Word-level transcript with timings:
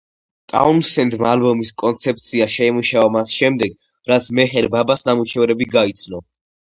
ტაუნსენდმა 0.51 1.27
ალბომის 1.33 1.69
კონცეფცია 1.83 2.47
შეიმუშავა 2.53 3.11
მას 3.17 3.35
შემდეგ, 3.43 3.77
რაც 4.13 4.31
მეჰერ 4.41 4.71
ბაბას 4.77 5.05
ნამუშევრები 5.11 5.69
გაიცნო. 5.77 6.25